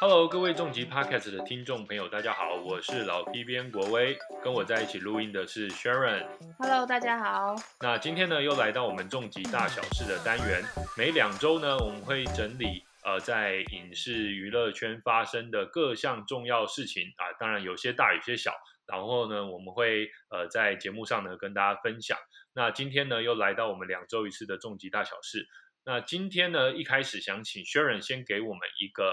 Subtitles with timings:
[0.00, 6.24] Hello，各位重疾 Podcast 的听众朋友，大家好，我是老 P 边国威，跟我在一起录音的是 Sharon。
[6.58, 7.56] Hello，大家好。
[7.80, 10.62] 那今天呢，又来到我们重疾大小事的单元。
[10.96, 18.52] 每两周呢，我们会整理呃在影视娱乐圈发生的各项重要事情啊，当然有些大，有些小。
[18.88, 22.18] 然后呢，我们会呃在节目上呢跟大家分享。
[22.54, 25.46] 那今天呢，又来到我们两周一次的重疾大小事。
[25.84, 29.12] 那今天呢，一开始想请 Sharon 先给我们一个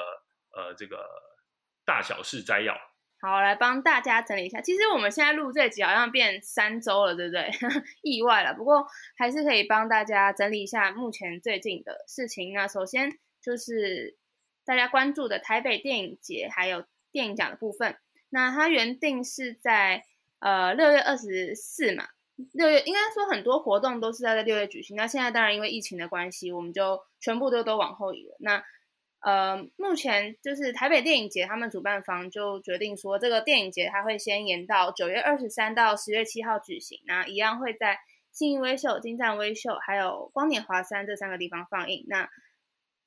[0.55, 1.05] 呃这个
[1.85, 2.75] 大小事摘要。
[3.21, 4.61] 好，来帮大家整理一下。
[4.61, 7.49] 其实我们现在录这集好像变三周了，对不对？
[8.03, 8.85] 意外了，不过
[9.17, 12.53] 还是可以帮大家整理一下目前最近的事情。
[12.53, 13.09] 那首先
[13.41, 14.17] 就是
[14.65, 17.97] 大家关注的台北电影节还有电影奖的部分。
[18.35, 20.03] 那它原定是在
[20.39, 22.03] 呃六月二十四嘛，
[22.51, 24.97] 六月应该说很多活动都是在六月举行。
[24.97, 28.35] 那现在当然因为疫情的关系，我们就全部都都往后移了。
[28.39, 28.61] 那
[29.21, 37.97] 呃，目前就是台北电影节，他们主办方就决定说，这个电影节它会先延到九月二十三到十月七号举行，那一样会在
[38.33, 42.05] 信义威秀、金站威秀还有光点华山这三个地方放映。
[42.09, 42.29] 那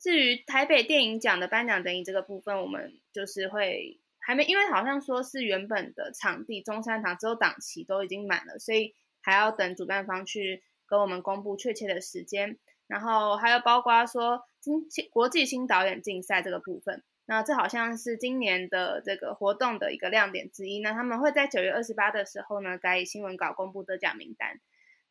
[0.01, 12.59] 至于台北电影奖的颁奖典礼这个部分，我们就是会还没，因为好像说是原本的场地中山堂只有档期都已经满了，所以还要等主办方去跟我们公布确切的时间。
[12.87, 20.79] 然后还有包括说新国际新导演竞赛这个部分，那这好像是今年的这个活动的一个亮点之一。
[20.81, 24.61] 那他们会在九月二十八的时候呢，改以新闻稿公布得奖名单。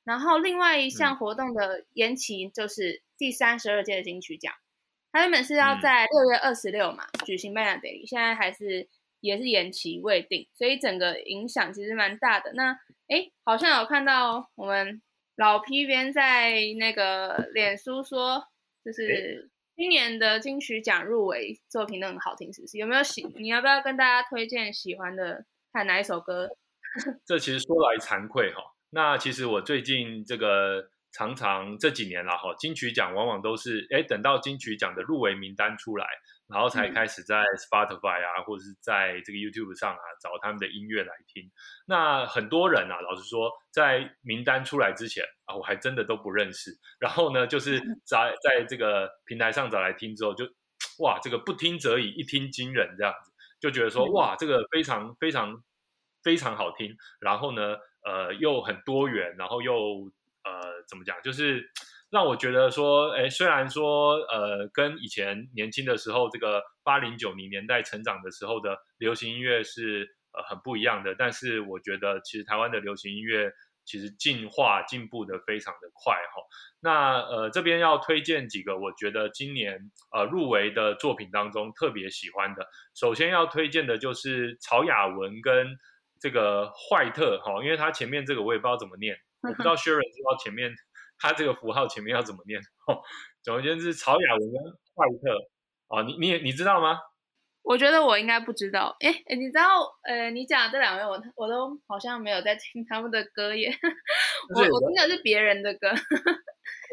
[0.03, 4.53] 然后另外一项活动的延期就是第三十二届的金曲奖，
[5.11, 8.87] 它原本是要在六月二十六嘛举行颁奖典礼，现在还是
[9.28, 12.53] 也是延期未定，所以整个影响其实蛮大的。
[12.53, 15.02] 那诶，好像有看到我们。
[15.39, 18.44] 老 P 边在那个脸书说，
[18.83, 22.80] 就是今年的金曲奖入围作品都很好听，是不是？
[22.80, 23.23] 有没有喜？
[23.36, 26.49] 你要不要跟大家推荐喜欢的，看哪一首歌？
[27.23, 36.08] 这其实说来惭愧哈，那其实我最近这个常常这几年了哈，金曲奖往往都是哎等到金曲奖的入围名单出来。
[36.47, 41.52] 然后才开始在 Spotify 啊，或者是在这个 YouTube 上啊找他们的音乐来听。
[41.85, 46.71] 那很多人啊，老实说，在名单出来之前啊，我还真的都不认识。
[46.99, 50.45] 然后呢，就是在在这个平台上找来听之后，就
[50.99, 55.61] 哇，这个不听则已，一听惊人，这样子就觉得说哇，这个非常非常
[56.23, 56.95] 非常好听。
[57.19, 57.75] 然后呢，
[58.05, 59.73] 呃，又很多元，然后又
[60.43, 61.69] 呃，怎么讲，就是。
[62.09, 73.51] 让我觉得说，哎，虽然说，呃，跟以前年轻的时候，这个八零九零年代成长的时候的流行音乐是呃很不一样的，但是我觉得其实台湾的流行音乐
[73.83, 76.41] 其实进化进步的非常的快哈。
[76.79, 85.77] 那呃这边要推荐几个我觉得今年呃入围的作品当中特别喜欢的，首先要推荐的就是曹雅文跟
[86.21, 90.73] 这个坏特哈，因为他前面这个我也不知道怎么念，我不知道 Sharon 知道前面。
[91.20, 92.60] 他这个符号前面要怎么念？
[92.88, 93.02] 哦，
[93.44, 94.64] 总而言之，曹雅文跟
[94.95, 95.38] 坏特
[95.89, 97.00] 哦，你你你知道吗？
[97.64, 98.95] 我觉得我应该不知道。
[99.02, 99.83] 哎哎，你知道？
[100.04, 103.70] 呃，你讲的这两位，我我都好像没有在听他们的歌耶。
[104.55, 105.89] 我我听的是别人的歌。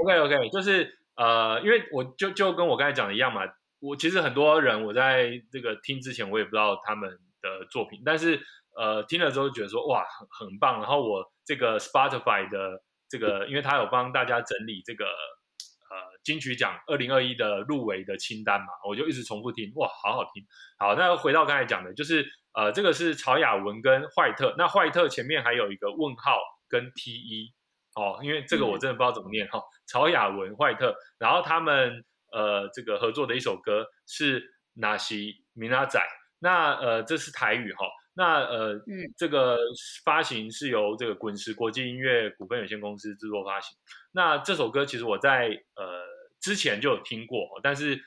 [0.03, 3.43] OK OK，就是呃，因为我就就跟我刚才讲的一样嘛。
[3.79, 7.09] 我其实很多人我在这个听之前，我也不知道他们
[7.41, 8.41] 的作品，但是
[8.77, 10.81] 呃，听了之后觉得说哇，很很棒。
[10.81, 12.83] 然后我这个 Spotify 的。
[13.09, 20.45] 这个，因为他有帮大家整理这个呃金曲奖二零二一的入围的清单嘛，我就一直重复听，哇，好好听。
[20.79, 26.39] 好，那回到刚才讲的，就是呃，这个是曹雅文跟坏特，那坏特前面还有一个问号
[26.69, 27.53] 跟 T 一，
[27.95, 29.61] 哦，因为这个我真的不知道怎么念哈。
[29.87, 36.01] 曹雅文、坏特，然后他们呃这个合作的一首歌是纳西米拉仔，
[36.39, 37.87] 那呃这是台语哈。
[38.17, 39.59] 那呃，嗯，这个
[40.05, 43.77] 发行是由这个滚石国际音乐股份有限公司制作发行。
[44.13, 46.05] 那这首歌其实我在呃
[46.41, 48.01] 之前就有听过，但是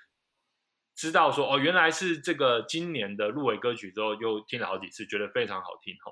[0.95, 6.11] 知道说哦，原来是这个今年的入围歌曲之后，又听了好几次，觉得非常好听哈。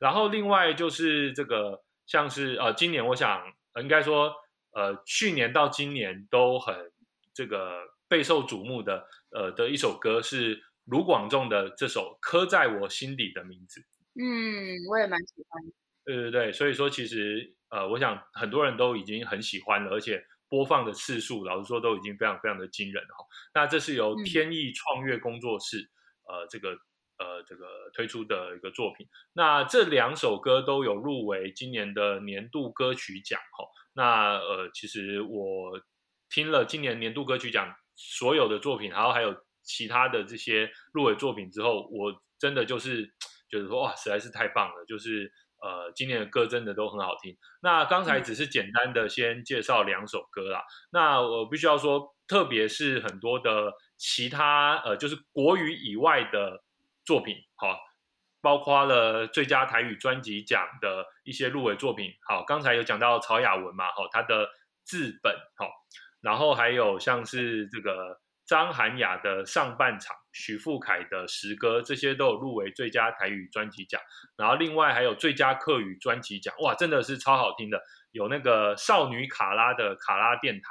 [0.00, 3.42] 然后另外就是这个像是呃，今年我想
[3.80, 4.34] 应该说
[4.72, 6.92] 呃，去年到今年都很
[7.32, 10.62] 这个备受瞩目的呃的一首歌是。
[10.90, 13.80] 卢广仲的这首《刻在我心底的名字》，
[14.20, 15.62] 嗯，我也蛮喜欢。
[16.04, 23.24] 对对对，所以说其实呃，我想很多人都已经很喜欢了，而且播放的次数，老实说都已经非常非常的惊人哈。
[23.54, 25.88] 那这是由天意创乐工作室
[26.26, 26.70] 呃这个
[27.18, 29.06] 呃这个推出的一个作品。
[29.32, 33.64] 那这两首歌都有入围今年的年度歌曲奖哈。
[33.92, 35.80] 那呃，其实我
[36.28, 39.36] 听了今年年度歌曲奖所有的作品，然后还有
[39.70, 43.12] 其他的这些入围作品之后，我真的就是
[43.48, 45.32] 觉得说哇，实在是太棒了，就是
[45.62, 47.36] 呃，今年的歌真的都很好听。
[47.62, 56.64] 那刚才只是简单的先介绍两首歌啦，那我必须要说，特别是很多的其他呃，就是国语以外的
[57.04, 57.78] 作品，好。
[58.42, 64.48] 包括了最佳台语专辑奖的一些入围作品，好，刚才有讲到曹雅文嘛，好，他的
[64.82, 65.68] 字本，好，
[66.22, 68.18] 然后还有像是这个
[68.50, 74.00] 张涵雅的上半场，许富凯的诗歌，这些都有入围最佳台语专辑奖，
[74.36, 77.80] 然后另外还有最佳客语专辑奖，哇，真的是超好听的，
[78.10, 80.62] 有那个少女卡拉的卡拉电台，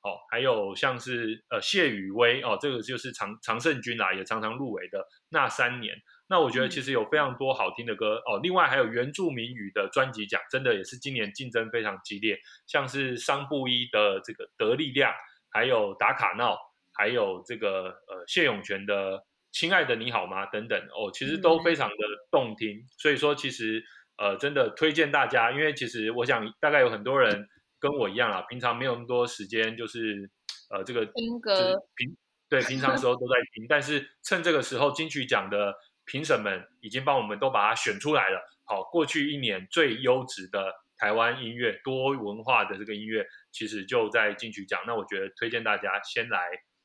[0.00, 5.94] 哦，还有像是呃谢雨薇，哦，这个就是常常胜军啊，也常常入围的那三年。
[6.30, 15.12] 那我觉得其实有非常多好听的歌哦，另外还有原住民语的专辑奖，真的也是今年竞争非常激烈，像是桑布伊的这个得力量，
[15.50, 16.56] 还有达卡闹，
[16.96, 21.96] 还有这个呃谢永泉的亲爱的你好吗等等哦，其实都非常的
[22.30, 23.82] 动听，所以说其实
[24.16, 27.48] 呃真的推荐大家，因为其实我想大概有很多人
[27.78, 30.30] 跟我一样啊，平常没有那么多时间，就是
[30.70, 32.16] 呃这个听歌平
[32.48, 35.74] 对平常时候都在听，但是趁这个时候金曲奖的。
[36.08, 38.40] 评审们已经帮我们都把它选出来了。
[38.62, 44.80] 好，过去一年最优质的台湾音乐、多文化的这个音乐，其实就在金曲奖。
[44.86, 46.38] 那我觉得推荐大家先来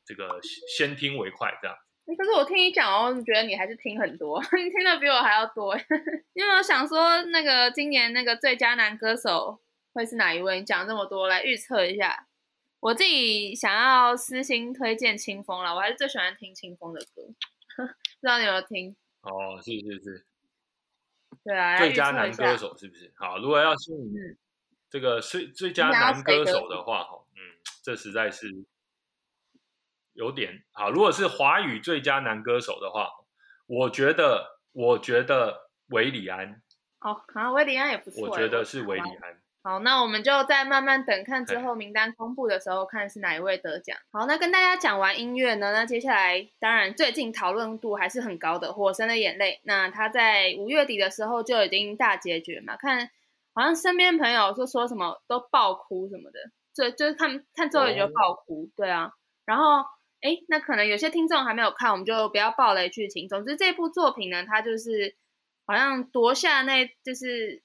[0.05, 0.39] 这个
[0.75, 1.77] 先听为快，这样。
[2.17, 5.75] 可是我听你讲哦，觉得你还是听很多， 你听的比我还要多。
[6.33, 9.61] 你有没有想说，那个今年那个最佳男歌手
[9.93, 10.59] 会是哪一位？
[10.59, 12.27] 你讲这么多，来预测一下。
[12.81, 17.21] 我自己想要私心推荐清风了，我还是最喜欢听清风的歌，
[17.77, 18.95] 不知道你有没有听？
[19.21, 20.25] 哦，是是是，
[21.43, 23.13] 对啊，最佳男歌手是不是？
[23.15, 23.91] 好，如果要是
[24.89, 27.39] 这个最最佳男歌手的话，哈，嗯，
[27.83, 28.47] 这实在是
[30.13, 30.89] 有点好。
[30.91, 33.09] 如果是华语最佳男歌手的话，
[33.67, 36.61] 我觉得，我觉得韦礼安。
[36.99, 38.29] 哦，啊，韦礼安也不错。
[38.29, 39.41] 我觉得是韦礼安。
[39.63, 43.95] 好，那我们就再慢慢等，看之后名单公布的时候，看是哪一位得奖。
[44.11, 49.53] 好，那跟大家讲完音乐呢，那接下来当然最近讨论度还是很高的《火神的眼泪》。
[49.63, 53.11] 那他在五月底的时候就已经大结局嘛，看
[53.53, 56.39] 好像身边朋友说说什么都爆哭什么的，
[56.73, 58.67] 就就是看看之后也就爆哭。
[58.75, 59.13] 对啊，
[59.45, 59.85] 然后
[60.21, 63.27] 哎，那可能有些听众还没有看，我们就不要暴雷剧情。
[63.27, 65.15] 总之这部作品呢，它就是
[65.65, 67.63] 好像夺下那就是。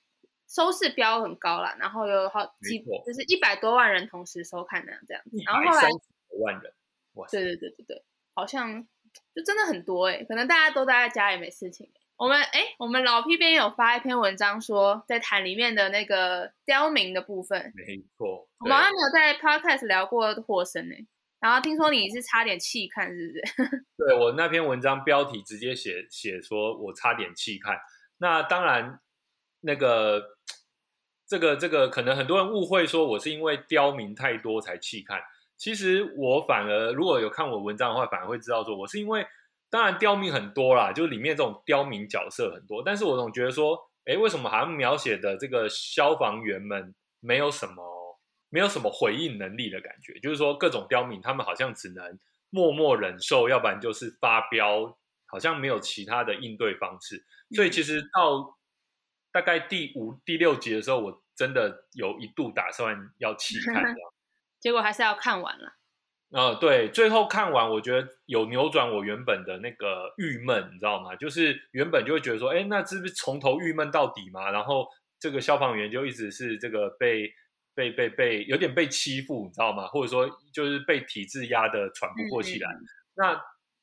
[0.49, 5.99] 收视标很高了，然后有好几就是一百多万人同时收看的这样子，然后后来三十
[6.41, 6.73] 万人，
[7.14, 8.87] 哇，对对对对对，好像
[9.35, 11.91] 就真的很多哎，可能大家都待在家也没事情。
[12.17, 20.94] 我们哎，我们老 P 边有发一篇文章说，在谈里面的那个刁民的部分，没错，我们好像没有在 Podcast 聊过火神呢。
[21.41, 23.87] 然后听说你是差点弃看，是不是？
[23.99, 27.79] 对我那篇文章标题直接写写说我差点弃看，
[28.19, 29.00] 那当然
[29.61, 30.37] 那个。
[31.29, 35.21] 这个这个可能很多人误会说我是因为刁民太多才弃看，
[35.56, 39.27] 其实我反而如果有看我文章的话，反而会知道说我是因为
[39.69, 47.82] 当然刁民很多啦，就里面这种刁民角色很多，但是我总觉得说，哎，为什么好像描写的这个消防员们没有什么
[48.48, 52.19] 没有什么回应能力的感觉，就是说各种刁民他们好像只能
[52.50, 57.24] 默默忍受，要不然就是发飙，好像没有其他的应对方式，
[57.55, 58.55] 所以其实到。
[59.32, 63.84] 大概第五、第六集的时候，我真的有一度打算要弃看，
[64.58, 65.74] 结果还是要看完了。
[66.31, 71.15] 呃，对，最后看完，我觉得有扭转我原本的那个郁闷，你知道吗？
[71.17, 74.50] 就是原本就会觉得说，哎，那是不是从头郁闷到底嘛？
[74.50, 74.88] 然后
[75.20, 77.31] 这个消防员就一直是这个被
[77.77, 79.87] 被被被有点被欺负，你知道吗？
[79.89, 82.69] 或者说就是被体制压得喘不过气来。
[83.15, 83.41] 那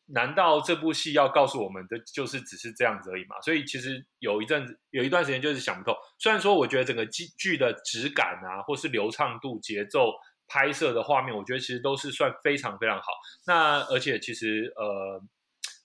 [0.08, 3.40] 难道这部戏要告诉我们的就是只是这样子而已嘛？
[3.42, 5.96] 所以其实有一阵子有一段时间就是想不透。
[6.20, 10.12] 虽然说我觉得整个剧剧的质感啊，或是流畅度、节奏、
[10.48, 13.06] 拍摄的画面，我觉得其实都是算非常非常好。
[13.46, 15.22] 那而且其实呃，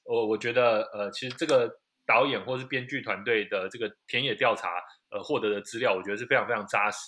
[0.04, 1.70] 我我觉得呃，其实这个
[2.06, 4.68] 导演或是编剧团队的这个田野调查
[5.10, 6.98] 呃获得的资料，我觉得是非常非常扎实。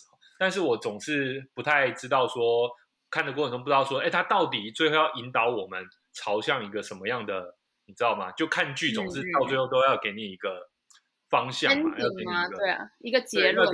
[0.41, 2.69] 但是我总是不太知道说
[3.09, 5.87] 看的过程中不知道说，哎，他到底最后要引导我们。
[6.13, 7.55] 朝向一个什么样的，
[7.87, 8.33] 你知道吗？
[8.33, 10.69] 就看剧总是到最后都要给你一个
[11.29, 13.69] 方向嘛，要给你一个对啊，一个结论。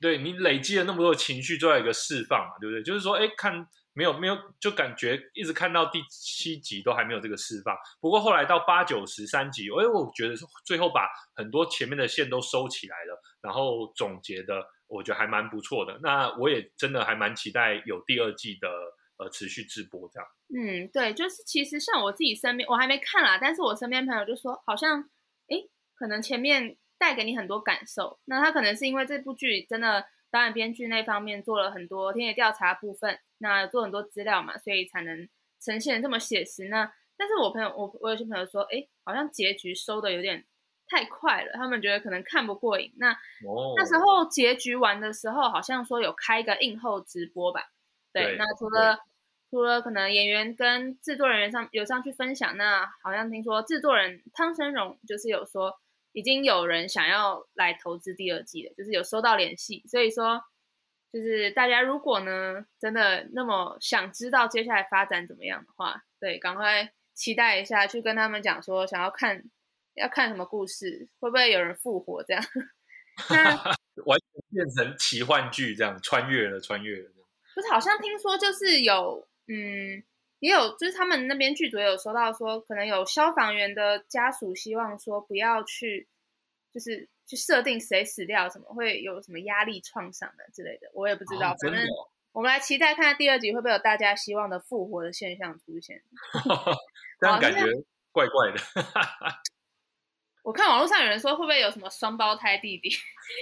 [0.00, 2.80] 对你累积了那么多情绪，都要一个释放嘛，对不对？
[2.84, 7.76] 就是说，哎，看没有没有，就感觉一直看到第七集都还没有这个释放。
[8.00, 15.98] 不过后来到八九十三集，哎，我觉得最后把很多前面的线都收起来了，然后总结的，我觉得还蛮不错的。
[16.02, 18.68] 那我也真的还蛮期待有第二季的。
[19.16, 20.28] 呃持续直播这样。
[20.52, 25.08] 嗯，对，就是其实像我自己身边，我还没看啦，但是我身边朋友就说，好像
[25.46, 35.28] 诶，可能前面带给你很多感受，那他可能是因为这部剧真的导演编剧那方面做了很多田野调查部分，那做很多资料嘛，所以才能
[35.60, 36.64] 呈现这么写实。
[36.64, 40.44] 那但是我朋友，我我有些朋友说，诶，好像结局收的有点
[40.88, 42.92] 太快了，他们觉得可能看不过瘾。
[42.98, 43.16] 那
[43.76, 47.70] 那时候结局完的时候，好像说有开一个映后直播吧？
[48.12, 48.98] 对，那除了。
[49.50, 55.78] 除了可能演员跟制作人员上有上去分享，那好像听说制作人汤生荣就是有说
[56.10, 60.42] 已经有人想要来投资第二季了，就是有收到联系，所以说
[61.12, 69.44] 就是大家如果呢真的那么想知道接下来发展怎么样的话，对，赶快期待一下，去跟他们讲说想要看
[69.94, 72.42] 要看什么故事，会不会有人复活这样？
[73.30, 73.50] 那
[74.06, 77.10] 完全变成奇幻剧这样穿越了，穿越了
[77.54, 79.26] 不是，好像听说就是有。
[79.46, 80.02] 嗯，
[80.38, 86.08] 也有，就是他们那边剧组也有收到说，可能有消防员的家属希望说不要去，
[86.72, 91.54] 就是去设定谁死掉，什么会有什么压力创伤的之类的，我也不知道。
[91.60, 91.78] 反正
[92.32, 96.02] 我们来期待看第二集会不会有大家希望的复活的现象出现。
[97.20, 97.60] 但感觉
[98.10, 98.58] 怪怪的。
[100.44, 102.90] 我看网络上有人说会不会有什么双胞胎弟弟？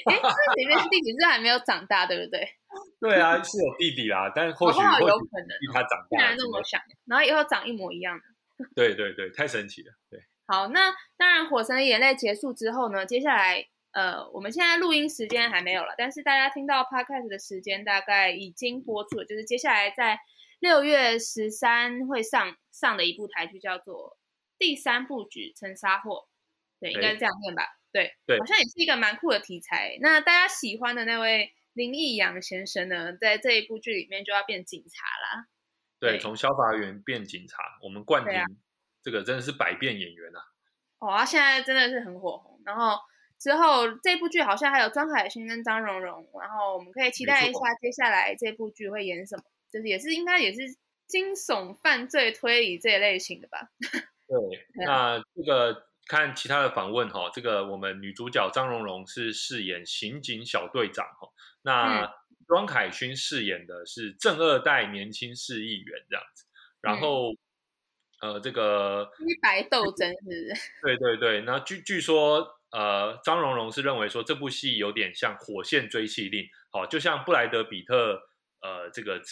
[0.09, 2.49] 哎，这里面弟弟是还没有长大，对不对？
[3.01, 6.29] 对啊，是有弟弟啦，但是或许有可能比他长大。
[6.29, 8.67] 然这么想，然后以后长一模一样的。
[8.77, 9.93] 对对对，太神奇了。
[10.09, 20.21] 对，好，那当然，《火神的眼泪》结束之后呢，接下来呃，我们现在录音时间还没有了，但是大家听到 podcast 的时间大概已经播出了，就是接下来在
[20.61, 24.11] 六月十三会上上的一部台剧，叫做
[24.57, 26.29] 《第三部局沉沙货》。
[26.83, 27.63] 对，应该是这样念吧？
[27.93, 29.97] 对，对，好像也是一个蛮酷的题材。
[30.01, 35.47] 那大家喜欢的那位林义阳先生呢，在这一部剧里面就要变警察啦。
[36.01, 38.33] 对，从消防员变警察，我们冠廷
[39.01, 40.41] 这个真的是百变演员啊！
[41.07, 42.61] 哇，现在真的是很火红。
[42.65, 42.99] 然后
[43.39, 50.61] 之后这部剧好像还有庄凯勋跟张荣荣，然后我们可以期待一下接下来这部剧会演什么，就是也是应该也是
[51.07, 53.69] 惊悚、犯罪、推理这一类型的吧？
[54.27, 55.92] 对，那这个。
[56.09, 61.29] 看其他的访问哈，这个我们女主角张荣荣是饰演刑警小队长哈，
[61.63, 62.13] 那
[62.49, 66.45] 庄凯勋饰演的是正二代年轻市议员这样子，
[66.81, 67.33] 然后
[68.21, 70.55] 呃这个黑白斗争是不是？
[70.83, 78.21] 对对对，那据据说呃张荣荣是认为说这部戏有点像火线追缉令，好，就像布莱德比特
[78.61, 79.23] 呃这个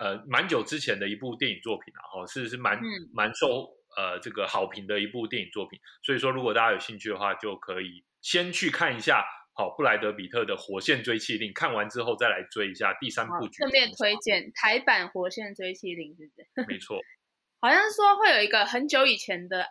[0.00, 2.78] 呃蛮久之前的一部电影作品啊，哈是是蛮
[3.14, 3.75] 蛮受。
[3.96, 9.24] 呃，这个好评的一部电影作品，所以说如果大家有兴趣的话，就可以先去看一下
[9.54, 13.56] 好布莱德比特的《火线追气令》，看完之后再来追一下第三部剧。
[13.56, 16.66] 顺便推荐台版《火线追气令》，是不是？
[16.68, 17.00] 没错，
[17.58, 19.66] 好像是说会有一个很久以前的、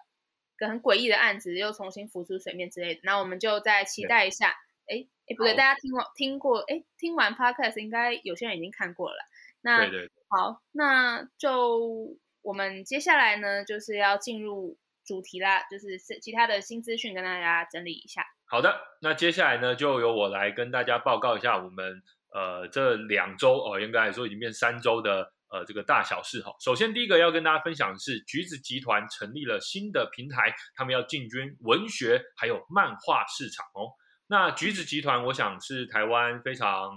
[0.57, 4.55] 很诡异的案子又重新浮出水面之类的，那我们就再期待一下。
[4.87, 6.59] 哎哎，不对，大家听过听过？
[6.61, 9.17] 哎，听完 podcast 应该有些人已经看过了。
[9.61, 12.17] 那对对，好，那就。
[12.45, 18.23] 我们接下来呢，就是要进入主题啦，就是其他的新资讯跟大家整理一下。
[18.45, 26.55] 好的，那接下来呢，就由我来跟大家报告一下我们呃这两周哦，应该来说已经变三周的呃这个大小事哈。
[26.59, 33.89] 首先第一个要跟大家分享的是，橘子集团成立了新的平台，他们要进军文学还有漫画市场哦。
[34.27, 36.91] 那橘子集团，我想是台湾非常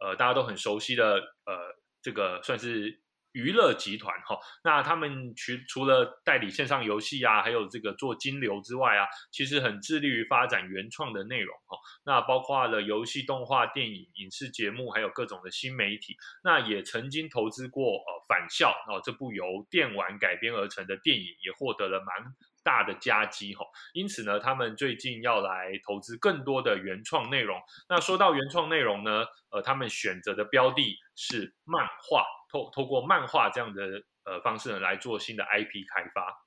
[0.00, 1.56] 呃大家都很熟悉的呃
[2.02, 3.00] 这个算是。
[3.38, 11.78] 娱乐集团哈，那他们除除了代理线上游戏啊，还有这个做金流之外啊，其实很致力于发展原创的内容哈。
[12.04, 16.16] 那包括了游戏、动画、电影、影视节目，还有各种的新媒体。
[16.42, 23.64] 那也曾经投资过呃返校哦，这部由电玩改编而成的电影，也获得了蛮大的佳绩哈。
[23.92, 27.56] 因此呢，他们最近要来投资更多的原创内容。
[27.88, 32.24] 那说到原创内容呢，呃，他们选择的标的是漫画。
[32.48, 36.46] 透透过漫画这样的呃方式呢来做新的 IP 开发。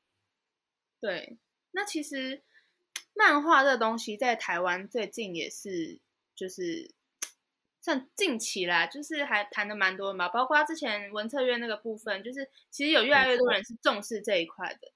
[1.00, 1.38] 对，
[1.72, 2.44] 那其实
[3.16, 6.00] 漫画这东西在台湾最近也是
[6.36, 6.94] 就是
[7.82, 10.30] 像近期啦，就是还谈的蛮多嘛。
[10.30, 14.92] 包括之前文策院那个部分，就是其实有越来越多人是重视这一块的。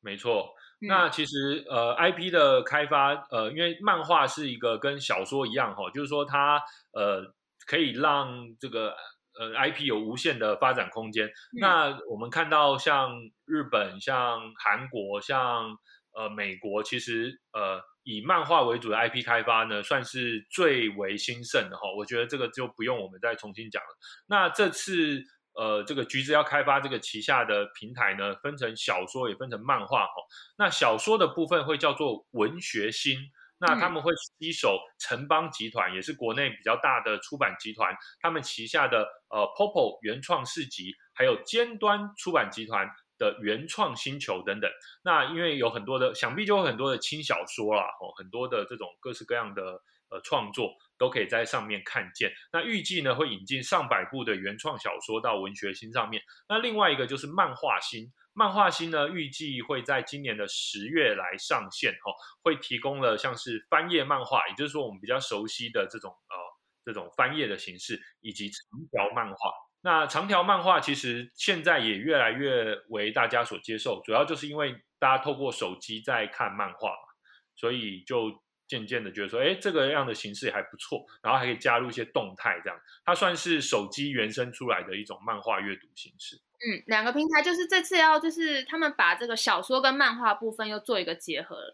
[0.00, 7.34] 没错，那其实呃 IP 的开发呃，因为漫画是一个跟小说一样哈，就是说它呃
[7.66, 8.94] 可以让这个。
[9.38, 11.30] 呃，IP 有无限的发展空间。
[11.60, 13.10] 那我们看到像
[13.46, 15.76] 日本、像韩国、像
[16.14, 21.82] 呃美国，其实呃以漫画为主的 IP 开发呢，算是最为兴盛的哈。
[21.96, 23.88] 我觉得这个就不用我们再重新讲了。
[24.26, 25.22] 那这次
[25.54, 30.12] 呃，这个橘子要开发这个旗下的平台呢，分成小说也分成漫画哈。
[30.56, 33.18] 那小说的部分会叫做文学星，
[33.62, 44.70] 那他们会吸手城邦集团，也是国内比较大的出版集团，他们旗下的呃 Popo 原创市集，还有尖端出版集团的原创星球等等。
[45.02, 49.80] 那因为有很多的，想必就有很多的轻小说啦，哦，很多的这种各式各样的。
[50.12, 52.30] 呃，创作都可以在上面看见。
[52.52, 56.22] 那预计呢，会引进上百部的原创小说到文学新上面。
[56.46, 62.12] 那另外一个就是漫画星，漫画星呢，预计会在今年的十月来上线，哈，
[62.42, 66.36] 会提供了像是翻页漫画，也就是说我们比较熟悉的这种呃
[66.84, 69.52] 这种翻页的形式，以及长条漫画。
[69.82, 77.08] 那长条漫画其实现在也越来越为大家所接受，主要就是因为大家透过手机在看漫画嘛，
[77.56, 78.42] 所以就。
[78.68, 86.40] 渐渐的觉得说，哎，这个样的形式还不错，然后还可以加入一些动态，这样它算是手机原生出来的一种漫画阅读形式。
[86.64, 91.72] 嗯，两个平台就是这次要就是他们把这个小说跟漫画部分又做一个结合了，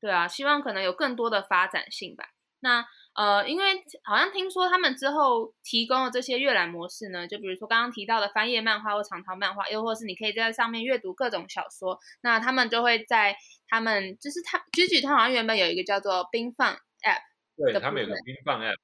[0.00, 2.30] 对啊，希望可能有更多的发展性吧。
[2.60, 2.86] 那。
[3.14, 13.36] 呃，因为好像听说他们之后提供的这些阅览模式呢，就比如说刚刚提到的翻页漫画或长条漫画，又或是你可以在上面阅读各种小说，那他们就会在
[13.68, 17.20] 他们就是他举举他好像原本有一个叫做冰放 App，
[17.54, 18.78] 对他们有个冰放 App，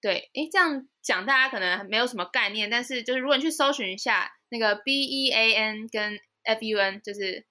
[0.00, 7.46] 对，哎，这样讲大家可能没有什么概念，但是就是如果你去搜寻一下那个 B E A N 跟 F U N，就是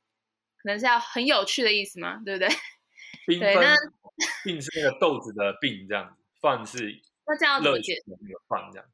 [0.61, 2.47] 可能是要很有趣的意思嘛，对不对？
[3.39, 3.75] 对，那
[4.43, 8.01] 病是那个豆子的病，这样子饭是那这样怎么解？
[8.05, 8.87] 那个饭这样，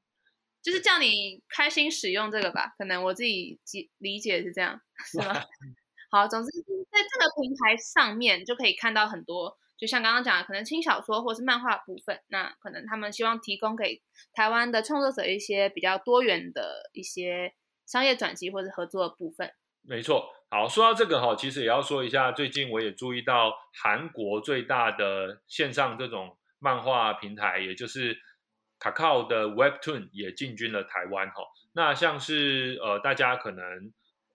[0.64, 2.74] 就是叫你开心使用这个吧。
[2.78, 4.82] 可能我自己理理解是这样，
[5.12, 5.44] 是吗？
[6.10, 6.50] 好，总之
[6.92, 12.22] 在这个平台上面就可以看到很多，就像刚刚讲的，可能轻小说或是漫画部分。
[12.28, 14.00] 那可能他们希望提供给
[14.32, 17.56] 台湾的创作者一些比较多元的一些
[17.88, 19.52] 商业转机或者合作的部分。
[19.82, 23.52] 没错，好，说到这个哈，其实也要说一下，最近我也注意到
[23.82, 28.16] 韩国最大的线上这种漫画平台，也就是
[28.78, 31.42] 卡卡的 Webtoon 也进军了台湾哈。
[31.74, 33.64] 那像是呃大家可能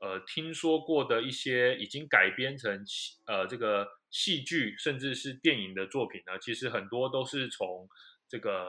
[0.01, 2.83] 呃听说过的一些已经改编成
[3.27, 7.89] 呃这个戏剧甚至是电影的作品呢，其实很多都是从
[8.29, 8.69] 这个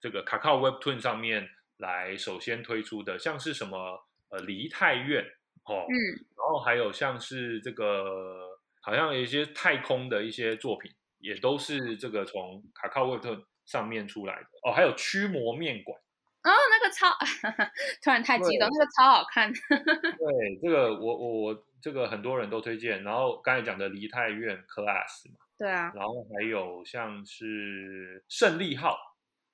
[0.00, 3.98] 这个卡卡 Webtoon 上面来首先推出的，像是什么
[4.30, 5.24] 呃梨泰院。
[5.64, 5.94] 哦，嗯，
[6.36, 14.48] 然后还有像是这个，好像有一些太空的一些作品，也都是这个从卡卡沃特上面出来的。
[14.64, 15.96] 哦，还有驱魔面馆，
[16.44, 17.08] 哦，那个超，
[18.02, 19.52] 突然太激动，那个超好看。
[19.54, 23.04] 对，这个我我我这个很多人都推荐。
[23.04, 28.98] 然后刚才讲的梨泰院 Class 嘛，对啊，然后还有像是胜利号，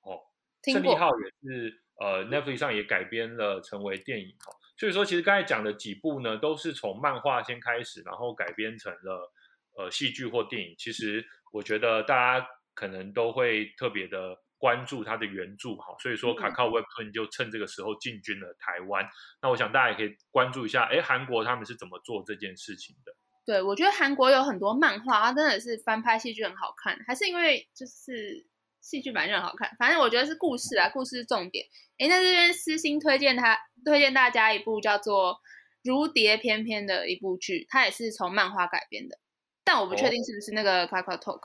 [0.01, 0.17] 哦，
[0.63, 4.49] 胜利号也是呃 Netflix 上也改编了成为电影哦。
[4.75, 9.31] 所以说，其实刚才讲的几部呢，都是从漫画先开始，然后改编成了
[9.77, 10.73] 呃戏剧或电影。
[10.77, 15.95] 其实我觉得大家可能都会特别的关注它的原著哈。
[15.99, 19.09] 所以说，卡卡 Webtoon 就趁这个时候进军了台湾。
[19.41, 23.15] 那我想大家也可以关注一下，哎，韩国他们是怎么做这件事情的？
[23.43, 28.45] 对，我觉得韩国有很多漫画，它真的是翻拍戏剧很好看，还是因为就是。
[28.81, 31.65] 戏剧版就很好看，反正我觉得是故事啊，故事是重点。
[31.97, 35.33] 哎，那这边私心推荐他，推荐大家一部叫做
[35.83, 39.19] 《如蝶翩翩》的一部剧，它也是从漫画改编的，
[39.65, 41.41] 但我不确定是不是那个 Kakao Talk，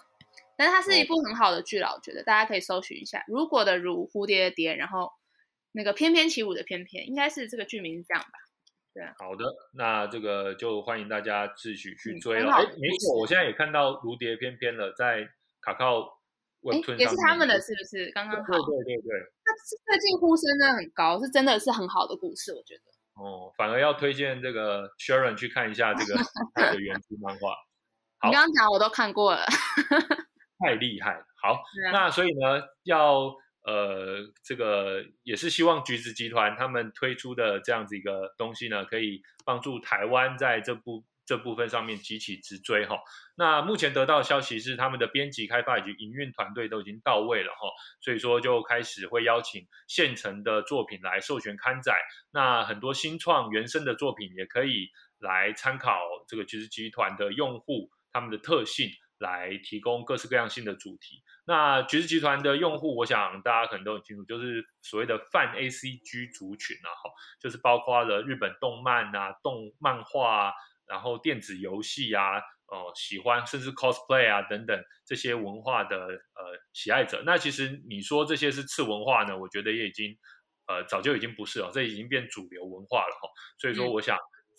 [0.57, 3.25] 但是它是一部很好的剧了，我觉得大家可以搜寻一下。
[3.29, 5.11] 如果的如蝴蝶的蝶，然后
[5.73, 8.39] 那个翩翩起舞的翩翩，应该是这个剧名是这样吧？
[8.95, 12.53] 对，好的，那这个就欢迎大家自己去追了。
[12.53, 15.29] 哎，没错，我现在也看到《如蝶翩翩》了，在
[15.61, 16.21] 卡靠。
[16.97, 18.11] 也是他们的，是不是？
[18.13, 18.47] 刚刚好。
[18.47, 19.21] 对对对对。
[19.45, 23.23] 他最近呼声真的很高，是真的是很好的故事，我觉得。
[23.23, 26.15] 哦，反而要推荐这个 Sharon 去看一下这个
[26.73, 27.55] 的原著漫画。
[28.27, 29.45] 你刚刚讲我都看过了。
[30.65, 31.27] 太厉害了！
[31.43, 41.05] 好，那所以呢，要呃，这个也是希望橘子集团他们推出的这样子一个东西呢，可以帮助台湾在这部。
[41.27, 42.99] 这部分上面急起直追哈，
[43.35, 47.71] 那目前得到的消息是他们的编辑开发以及营运团队都已经到位了哈，
[48.03, 51.97] 所以说就开始会邀请现成的作品来授权刊载，
[52.31, 55.99] 那很多新创原生的作品也可以来参考
[56.29, 61.23] 这个橘子集团的用户他们的特性来提供各式各样新的主题。
[61.47, 70.53] 那橘子集团的用户，我想大家可能都很清楚，就是所谓的泛 A C G 族群啊哈，就是包括了日本动漫啊、动漫画啊。
[70.87, 79.35] 然后电子游戏啊，哦，喜欢甚至 cosplay 啊等等这些文化的呃喜爱者，那其实你说这些是次文化呢？
[79.39, 80.15] 我觉得也已经
[80.67, 83.31] 呃早就已经不是了，这已经变主流文化了哈。
[83.59, 84.19] 所以说，嗯我想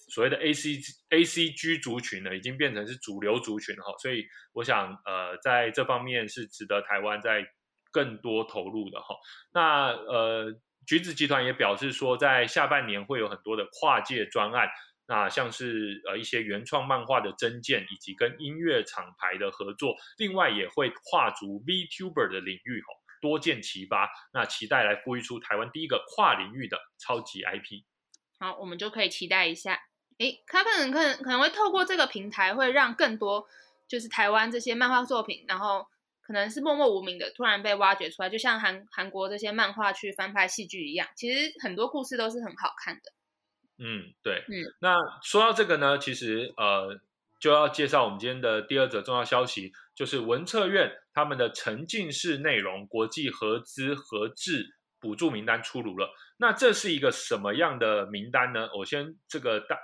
[0.10, 3.94] 所谓的 A C A C G 族群呢，已经变成是主流族群哈。
[4.02, 7.46] 所以我想呃在这方面是值得台湾在
[7.92, 9.16] 更多投入的哈。
[9.54, 10.54] 那呃
[10.86, 14.70] 橘子集团也表示说，在下半年会有很多的跨界专案。
[15.08, 22.88] 那像是呃一些原创漫画的增建，以及跟音乐厂牌的合作，另外也会跨足 VTuber 的领域，哈，
[23.22, 24.10] 多见齐发。
[24.34, 27.84] 那期待来孵育出台湾第一个跨领域的超级 IP。
[28.40, 29.80] 好，我们就可以期待一下。
[30.18, 33.48] 诶，他可能可能可能会透过这个平台，会让更多
[33.88, 35.86] 就是台湾这些漫画作品，然后
[36.22, 41.08] 可能是默默无名的，突然被挖掘出来，就像韩韩国这些漫画去翻拍戏剧一样。
[41.16, 43.12] 其实很多故事都是很好看的。
[43.78, 46.98] 嗯，对，嗯，那说到这个呢，其实呃，
[47.42, 56.10] 就要介绍我们今天的第二则重要消息，就是文策院他们的沉浸式内容国际合资合制补助名单出炉了。
[56.38, 58.70] 那这是一个什么样的名单呢？
[58.78, 59.78] 我先这个大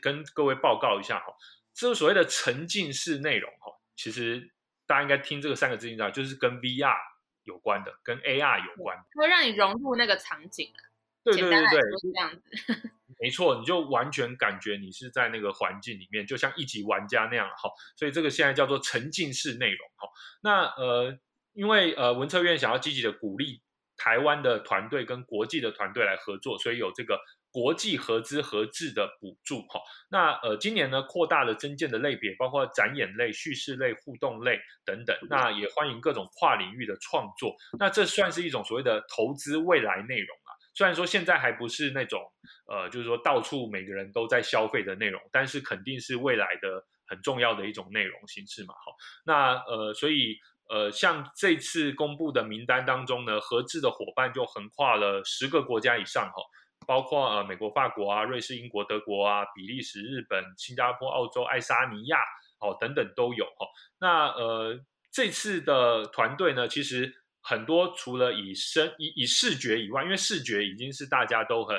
[0.00, 1.26] 跟各位报告一下哈，
[1.74, 4.52] 这所谓的沉浸式内容哈，其实
[4.86, 6.96] 大家应该听这个三个字知道，就是跟 VR
[7.44, 10.90] 有关的，跟 AR 有关的，会让你融入那个场景啊。
[11.24, 12.90] 对对对对，是这样子。
[13.20, 17.70] 没错，你就完全感觉你是在那个环境里面，就像一级玩家那样哈。
[17.96, 20.08] 所以这个现在叫做沉浸式内容哈。
[20.42, 21.16] 那呃，
[21.52, 23.62] 因为呃文策院想要积极的鼓励
[24.02, 27.20] 台湾的团队跟国际的团队来合作，所以有这个
[27.52, 29.80] 国际合资合制的补助哈。
[30.10, 35.16] 那呃今年呢扩大了增建的类别，包括展演类、叙事类、互动类等等。
[35.30, 37.54] 那也欢迎各种跨领域的创作。
[37.78, 40.50] 那这算是一种所谓的投资未来内容啊。
[40.74, 42.20] 虽然说现在还不是那种，
[42.66, 48.74] 呃，就是说到处每个人都在消费的内容，但是肯定是未来的很重要的一种内容形式嘛。
[48.84, 56.42] 好，那呃，所以呃，像这次公布的名单当中呢，合资的伙伴就横跨了十个国家以上哈，
[56.86, 62.18] 包括呃美国、法国啊、瑞士、英国、德国啊、比利时、日本、新加坡、澳洲、爱沙尼亚
[62.60, 63.66] 哦等等都有哈。
[63.98, 67.18] 那呃，这次的团队呢，其实。
[67.44, 71.76] 很多除了以声以以视觉以外，因为视觉已经是大家都很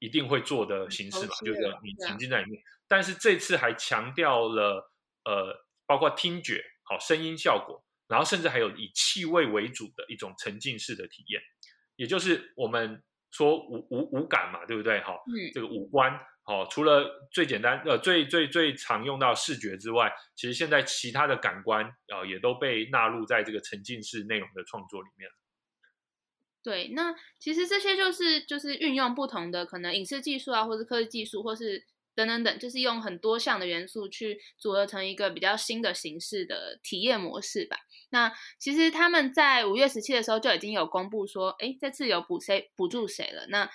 [0.00, 2.60] 一定会做的形式嘛，就是你沉浸在里面。
[2.88, 4.90] 但是这次还强调了
[5.24, 11.40] 呃，包括听觉、好声音效果，然后甚至还有以气味为主的一种沉浸式的体验，
[11.96, 15.00] 也就是我们说五五五感嘛，对不对？
[15.00, 16.20] 哈，嗯，这个五官。
[16.46, 25.30] 哦，除了最简单呃最最最常用到视觉之外，其实现在其他的感官啊也都被纳入在这个沉浸式内容的创作里面。
[26.64, 37.76] 对，那其实这些就是就是运用不同的可能影视技术啊，或是科技技术，或是等等等，就是用很多项的元素去组合成一个比较新的形式的体验模式吧。
[38.10, 43.46] 那其实他们在五月十七的时候就已经有公布说，哎，这次有补谁补助谁了？
[43.48, 43.70] 那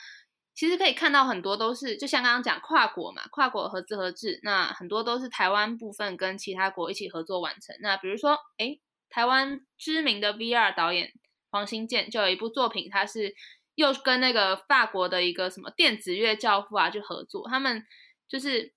[0.54, 7.76] 其实可以看到很多都是，就像刚刚讲跨国嘛，跨国合资合制，那很多都是台湾部分跟其他国一起合作完成。
[7.82, 8.78] 那比如说，哎，
[9.10, 11.12] 台湾知名的 VR 导演
[11.50, 13.36] 黄新建就有一部作品，他是
[13.76, 17.84] 又跟那个法国的一个什么电子乐教父啊去合作，他们
[18.28, 18.74] 就是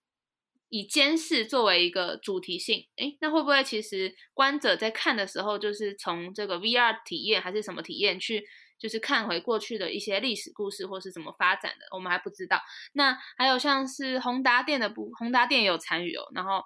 [0.68, 2.86] 以监视作为一个主题性。
[2.96, 8.44] 诶，那会不会其实观者在看的时候，就是从这个 VR 体验还是什么体验去？
[8.78, 12.60] 就是看回过去的一些历史故事，或是怎么发展的，我们还不知道。
[12.92, 16.22] 那还有像是宏达店的部，宏达电有参与哦。
[16.32, 16.62] 然后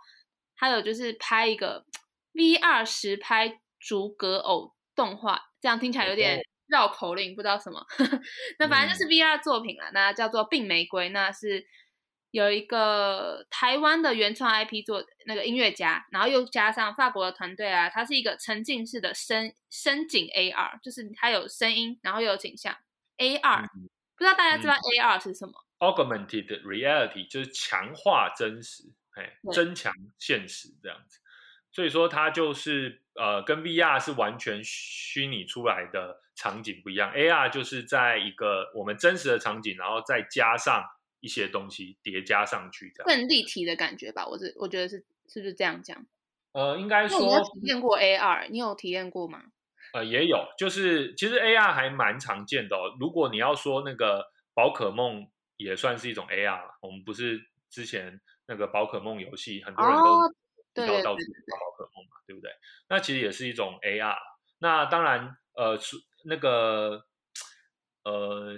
[0.54, 1.86] 还有就是拍一个
[2.34, 7.82] VR 实拍逐格偶动画，这样听起来有点绕口令，不知道什么。
[8.58, 11.66] 那反正就是 VR 作品了，那叫做《病玫瑰》，那是。
[12.32, 22.74] 有一个台湾的原创 IP 做那个音乐家，然后又加上法国的团队啊，它是一个沉浸式的声声景 AR，就是它有声音，然后又有景象
[23.18, 23.68] AR。
[24.16, 31.20] 不知道大家知道 AR 是什么？Augmented Reality 就是强化真实，哎，增强现实这样子。
[31.70, 40.82] 所以说它就是呃，跟 VR 是完全虚拟出来的场景不一样，AR 就是在一个我们真实的场景，然后再加上。
[41.22, 44.26] 一些东西叠加上去，这样更立体的感觉吧。
[44.26, 46.04] 我是我觉得是是不是这样讲？
[46.50, 49.40] 呃，应该说体验过 AR，你有体验过吗？
[49.94, 52.76] 呃，也有，就是其实 AR 还蛮常见的。
[52.98, 59.94] 如果你要说那个宝可梦也算是一种 AR，我们不是之前那个宝可梦游戏，很多人
[60.74, 62.50] 都到到处抓宝可梦嘛，对不对？
[62.88, 64.18] 那其实也是一种 AR。
[64.58, 65.78] 那当然，呃，
[66.24, 67.06] 那个
[68.02, 68.56] 呃。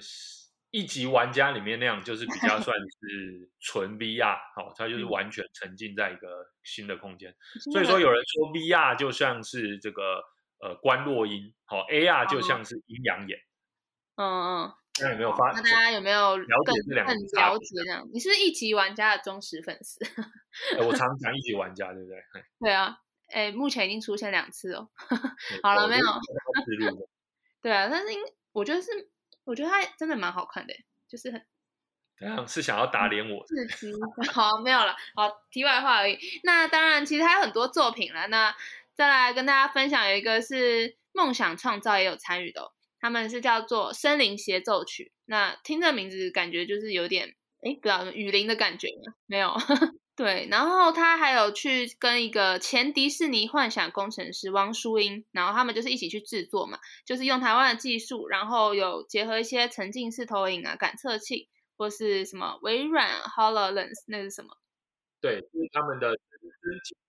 [0.75, 7.33] 一级玩家里面那样就是比较 算是纯 VR，好，它就是完全沉浸在一个新的空间。
[7.73, 10.21] 所以说有人说 VR 就像是这个
[10.59, 13.39] 呃观落音，好 AR 就像是阴阳眼。
[14.17, 15.53] 嗯嗯，大家有没有发？
[15.53, 18.09] 那大家有没有了解这两个很了解这样？
[18.13, 20.05] 你是一级玩家的忠实粉丝？
[20.79, 22.19] 我 常讲一级玩家，对不对？
[22.59, 22.97] 对啊，
[23.33, 24.91] 哎，目前已经出现两次哦。
[25.63, 26.07] 好了，没有。
[27.63, 28.19] 对啊，但是因
[28.51, 28.91] 我觉得是，
[29.45, 30.75] 我觉得它真的蛮好看的，
[31.09, 31.45] 就是很。
[32.49, 33.45] 是想要打脸我？
[34.33, 34.97] 好，没有了。
[35.15, 36.19] 好，题外话而已。
[36.43, 38.29] 那当然，其实还有很多作品了。
[38.29, 38.55] 那
[38.95, 42.73] 再来跟大家分享，有一个是梦想创造也有参与的。
[43.01, 49.15] 他们是叫做森林协奏曲，那听这名字感觉就是有点哎，不知道雨林的感觉吗？
[49.27, 49.53] 没有，
[50.17, 50.49] 对。
[50.51, 64.57] 然后他还有去跟一个前迪士尼幻想工程师汪淑英，然后他们就是一起去制作嘛，就是用台湾的技术，然后有结合一些沉浸式投影啊、感测器，或是什么微软 Hololens，那是什么？
[65.21, 66.17] 对，就是他们的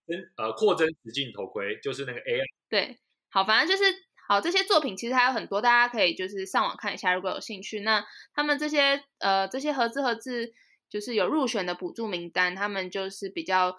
[0.07, 2.43] 真呃扩增实境头盔，就是那个 AI。
[2.69, 2.97] 对，
[3.29, 4.05] 好，反正就是。
[4.27, 7.81] 好，这些作品其实还有很多，大家可以就是上网看一下，如果有兴趣。
[7.81, 10.51] 那他们这些呃这些合资合资
[10.95, 13.77] 就是有入选的补助名单，他们就是比较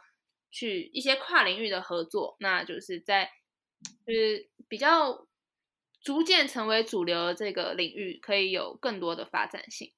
[0.50, 3.31] 去一些跨领域的合作，那就是在
[4.07, 5.26] 就是比较
[6.02, 9.94] 逐渐成为主流的这个领域，可以有更多的发展性。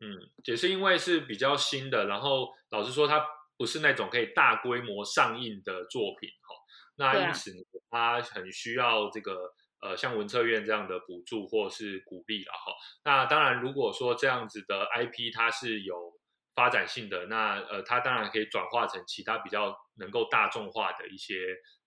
[0.00, 3.24] 嗯，也是因为是比较新的，然后老实说，它
[3.56, 6.56] 不是那种可以大规模上映的作品哈，
[6.96, 7.52] 那因此
[7.88, 9.54] 它很需要这个。
[9.80, 12.72] 呃，像文策院这样的补助或是鼓励了哈。
[13.04, 16.17] 那当然，如果说这样子的 IP 它是有
[16.58, 21.36] 发展性的，那呃，它当然可以转化成其他比较能够大众化的一些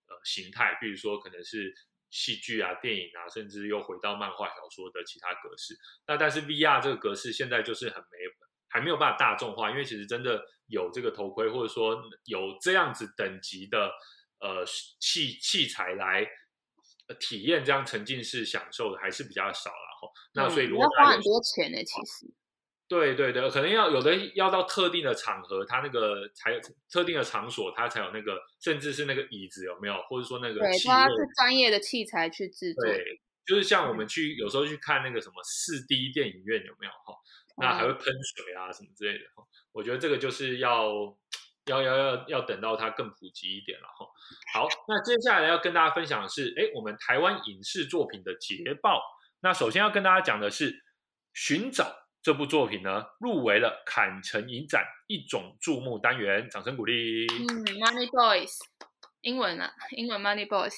[0.08, 1.74] 呃形态，比如说可能是
[2.08, 5.76] 戏剧啊、电影啊，甚至又回到漫画小说的其他格式。
[6.06, 8.16] 那但是 VR 这个格式现在就是很没
[8.70, 13.92] 还没有办法大众化，因为其实真的有这个头盔，或者说有这样子等级的
[14.40, 14.64] 呃
[14.98, 16.26] 器器材来。
[17.20, 22.32] 体验这样沉浸式享受的还是比较少了哈，那所以如果要花很多钱呢，其实。
[22.92, 32.84] 对对对，可能要有的要到特定的场合，它那个才有特定的场所，它才有那个，甚至是那个椅子有没有，或者说那个对，它是专业的器材去制作。
[32.84, 33.02] 对，
[33.46, 37.14] 就是像我们去有时候去看那个什么四 D 电影院有没有哈，
[37.56, 41.16] 那还会喷水啊什么之类的哈，我觉得这个就是要。
[41.66, 44.04] 要要要要等到它更普及一点了哈。
[44.52, 49.00] 好，那接下来要跟大家分享的是，哎，我们台湾影视作品的捷报。
[49.42, 50.72] 那首先要跟大家讲的是，
[51.32, 51.84] 《寻找》
[52.22, 57.26] 这部作品呢，入围了坎城影展一种注目单元，掌声鼓励。
[57.26, 58.58] 嗯，Money Boys，
[59.22, 60.74] 英文啊，英文 Money Boys。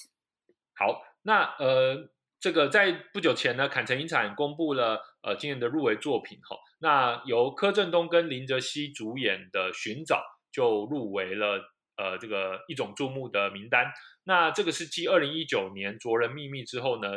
[0.74, 6.57] 好，那呃，这个在不久前呢，坎城影展公布了呃今年的入围作品哈。
[6.78, 10.16] 那由柯震东跟林哲熙主演的《寻找》。
[10.54, 13.92] 就入围了呃这个一种注目的名单。
[14.22, 17.11] 那这个是继二零一九年《卓人秘密》之后呢，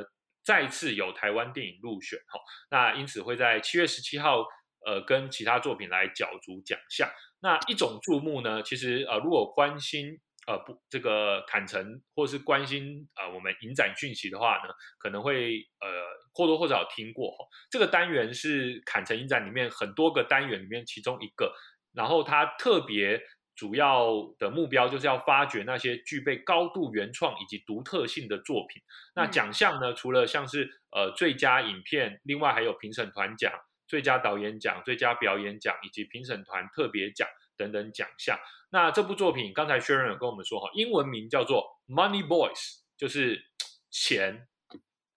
[0.47, 2.39] 再次有台湾电影入选哈。
[2.71, 4.45] 那因此会在七月十七号
[4.85, 7.09] 呃跟其他作品来角逐奖项。
[7.41, 15.87] 那一种注目呢，其实呃如果关心呃不这个坎城或是关心呃我们影展讯息的话呢，可能会呃
[16.33, 17.45] 或多或少听过哈。
[17.69, 21.53] 这个单元是坎城影展里面很多个单元里面其中一个。
[21.93, 23.19] 然后它特别
[23.57, 28.83] 主要的目标就是要发掘那些具备高度原创以及独特性的作品。
[29.15, 33.51] 那奖项呢，除了像是呃最佳影片，另外还有评审团奖、
[33.87, 38.37] 最佳导演奖、最佳表演奖以及评审团特别奖等等奖项。
[38.69, 42.53] 那这部作品刚才薛仁有跟我们说哈，英文名叫做《Money Boys》，
[42.95, 43.43] 就是
[43.89, 44.47] 钱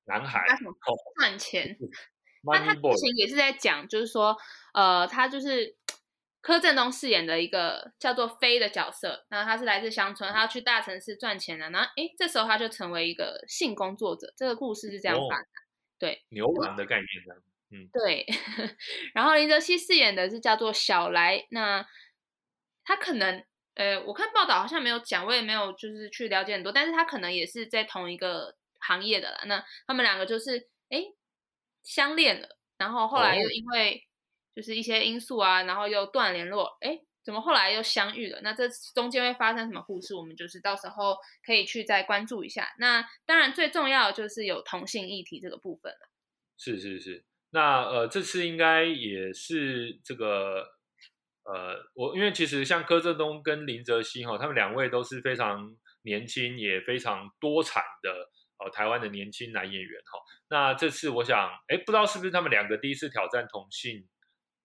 [0.06, 0.46] 男孩，
[1.18, 1.76] 赚钱。
[2.42, 4.34] 那他之前也是在讲，就是说
[4.72, 5.76] 呃，他就是。
[6.42, 11.68] 柯震东饰演的一个叫做飞的角色，那他是来自乡村，他要去大城市赚钱的。
[11.68, 14.32] 然后，哎，这时候他就成为一个性工作者。
[14.36, 15.46] 这个故事是这样发展，
[15.98, 17.42] 对牛郎的概念这样。
[17.72, 18.26] 嗯，对。
[19.12, 21.86] 然后林哲熙饰演的是叫做小来，那
[22.84, 29.42] 他可能，呃，我看报道好像没有讲，我也没有就是去了解很多，但是他可能也是在同一个行业的啦。
[29.44, 31.04] 那他们两个就是哎
[31.82, 34.06] 相恋了，然后后来又因为。
[34.60, 38.38] 就是一些因素啊，然后又断联络，哎，怎么后来又相遇了？
[38.42, 40.14] 那这中间会发生什么故事？
[40.14, 42.68] 我们就是到时候可以去再关注一下。
[42.78, 46.10] 那当然最重要的就是有同性议题这个部分了。
[46.58, 50.66] 是是是，那呃这次应该也是这个
[51.44, 58.10] 呃我因为其实像柯震东跟林哲熙哈，他们两位都是非常年轻也非常多产的
[58.62, 60.20] 呃台湾的年轻男演员哈。
[60.50, 64.06] 那这次我想，哎，不知道是不是他们两个第一次挑战同性。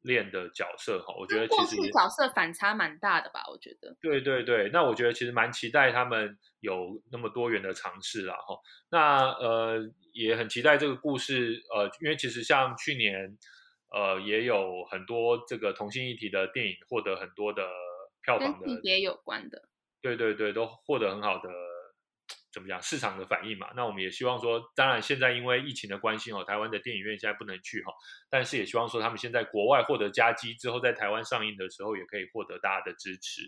[0.05, 3.95] 练的角色哈，我觉得其实角色反差蛮大的吧，我觉得。
[4.01, 8.55] 对对对，那我觉得其实蛮期待他们有那么多元的尝试啦哈。
[8.91, 9.79] 那呃
[10.13, 13.37] 也很期待这个故事呃，因为其实像去年
[13.91, 17.67] 呃也有很多这个同性议题的电影获得很多的
[18.21, 19.67] 票房的，跟性别有关的。
[20.01, 21.49] 对对对，都获得很好的
[22.55, 23.69] 怎么讲市场的反应嘛。
[23.75, 27.91] 那我们也希望说，当然现在因为疫情的关系哦，台湾的电影院现在不能去哈，
[28.29, 33.41] 但是也希望说他们现在国外获得佳绩之后，在台湾上映的时候也可以获得大家的支持。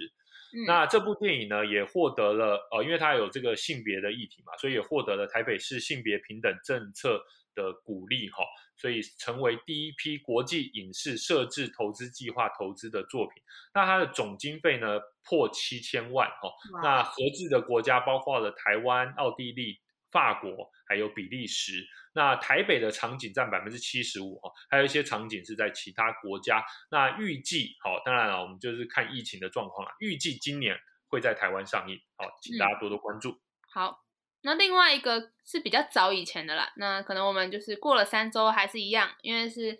[0.65, 7.21] 那这部电影呢，也获得了呃，因为它有这个性别的议题嘛，所以也获得了台北市性别平等政策
[7.55, 8.43] 的鼓励哈，
[8.77, 13.41] 所以成为第一批国际影视设置投资计划投资的作品。
[13.73, 16.49] 那它的总经费呢破七千万哈，
[16.83, 19.79] 那合资的国家包括了台湾、奥地利。
[20.09, 26.63] 法国还有比利时，那台北的场景占百分之七十五哈，还有一些场景是在其他国家。
[26.89, 29.93] 那预计好，当然了，我们就是看疫情的状况了。
[29.99, 33.37] 预计今年会在台湾上映，好，请大家多多关注。
[33.69, 33.99] 好，
[34.41, 39.79] 那另外一个是比较早以前的啦，那可能我们就是过了三周还是一样，因为是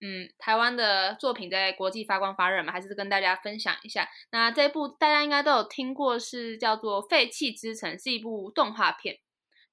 [0.00, 4.08] 嗯台湾的作品在国际发光发热嘛，还是跟大家分享一下。
[4.32, 9.18] 那这部大家应该都有听过，是叫做《废弃之城》，是一部动画片。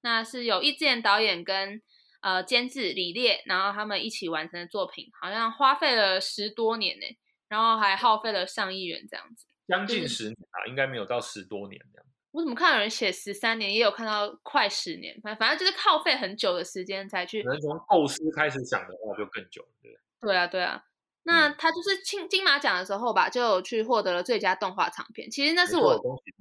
[0.01, 1.81] 那是有易智言导演跟
[2.21, 7.05] 呃监制李烈，然后他们一起完成的作品，好像花费了十多年呢，
[7.47, 12.05] 然后还耗费了上亿元这样子，将近十年啊，应该没有到十多年这样。
[12.35, 17.41] 我怎么看有人写十三年，也有看到快十年，反反正就是耗费很久的时间才去。
[17.41, 20.83] 可能从构思开始想的话就更久，对对啊，对啊。
[21.23, 25.31] 那他就是金金马奖的时候吧，就有去获得了最佳动画长片。
[25.31, 25.97] 其实那是我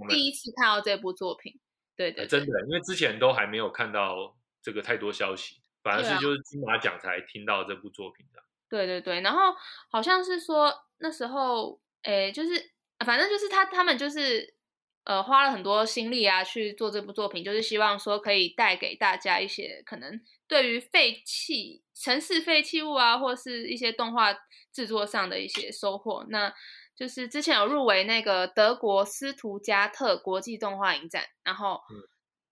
[0.09, 1.61] 第一次看到这部作品。
[1.95, 8.43] 对对，真的，因为之前都还没有看到这个太多消息，反而是就是金马奖才听到这部作品的。
[8.69, 9.55] 对对对，然后
[9.89, 12.73] 好像是说那时候，诶，就是
[13.07, 14.54] 反正就是他他们就是
[15.05, 24.35] 呃花了很多心力啊去做这部作品，就是希望说可以带给大家一些可能对于废弃城市废弃物啊，或是一些动画
[24.73, 26.27] 制作上的一些收获。
[26.29, 26.53] 那
[26.97, 31.81] 就是之前有入围那个德国斯图加特国际动画影展，然后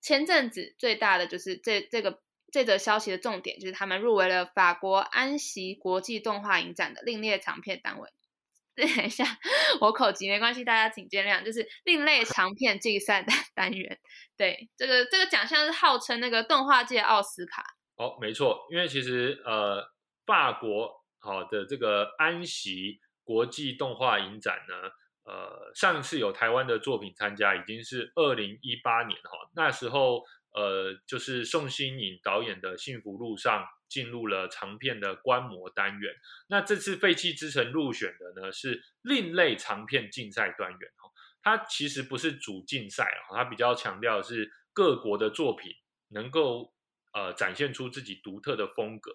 [0.00, 8.10] 前阵子最大的就是这这个这则消息的重点就是他们入围了法国安锡国际动画影展的另列长片单位。
[8.74, 9.24] 等一下，
[9.80, 11.44] 我口急没关系，大家请见谅。
[11.44, 13.98] 就是另类 长片竞赛的 单元，
[14.36, 17.62] 对这个这个奖项是号称那个动画界奥斯卡。
[17.96, 19.84] 哦，没错，因为其实呃
[20.26, 23.00] 法国好的这个安锡。
[23.24, 24.74] 国际动画影展呢，
[25.24, 29.48] 呃，上一次有台湾的作品参加，已经是二零一八年哈。
[29.54, 36.12] 那时候，呃，就是宋新颖导演的《幸福路上》进入了长片的观摩单元。
[36.48, 41.10] 那这次《废弃之城》入选的呢，是另类长片竞赛单元哈。
[41.42, 45.72] 它其实不是主竞赛啊，它比较强调的是各国的作品
[46.08, 46.72] 能够
[47.12, 49.10] 呃展现出自己独特的风格。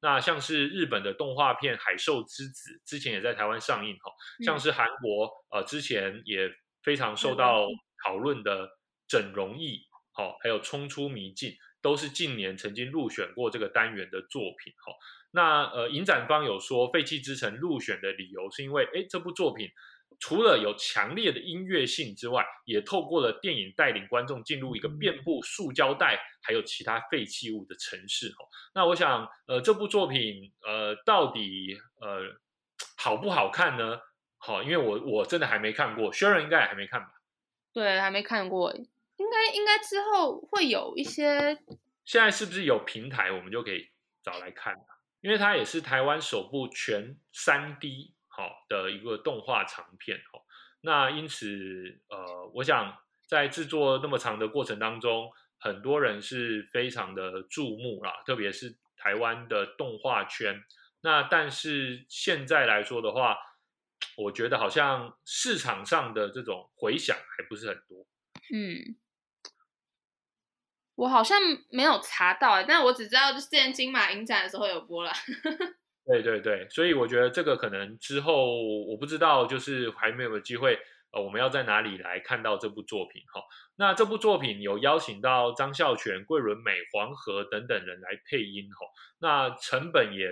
[0.00, 4.12] 那像是日本的动画片《海兽之子》，之前也在台湾上映哈。
[4.44, 6.50] 像是韩国呃之前也
[6.82, 7.66] 非常受到
[8.04, 8.66] 讨论的
[9.06, 9.76] 《整容艺》
[10.12, 14.92] 好，还有《冲出迷境》，都是近年曾经入选过这个单元的作品好。
[15.30, 19.68] 那呃影展方有说，《废弃之城》入选的理由是因为，哎这部作品。
[20.20, 28.28] 除了有强烈的音乐性之外，也透过了电影带领观众进入一个遍布塑胶袋还有其他废弃物的城市。
[28.28, 32.38] 哈，那我想，呃，这部作品，呃，到底呃
[32.96, 33.98] 好不好看呢？
[34.38, 37.08] 好，因为我我真的还没看过，Sharon 应该也还没看吧？
[37.72, 38.86] 对，还没看过，应
[39.32, 41.58] 该应该之后会有一些。
[42.04, 43.88] 现在是不是有平台我们就可以
[44.22, 44.76] 找来看
[45.22, 48.14] 因为它也是台湾首部全三 D。
[48.34, 50.40] 好的一个动画长片哈，
[50.80, 60.64] 那因此呃，我想在制作那么长的过程当中，很多人是非常的注目啦，特别是台湾的动画圈。
[61.02, 63.36] 那但是现在来说的话，
[64.16, 68.06] 我觉得好像市场上的这种回响还不是很多。
[68.50, 68.96] 嗯，
[70.94, 71.40] 我好像
[71.70, 75.10] 没有查到，但我只知道就是之前金马影展的时候有播了。
[76.04, 80.76] 对对对，所以我觉得这个可能之后我不知道，就是还没有机会，
[81.12, 83.40] 呃，我们要在哪里来看到这部作品哈？
[83.76, 88.86] 那这部作品有邀请到张孝全、桂纶镁、黄河等等人来配音哈，
[89.20, 90.26] 那成本也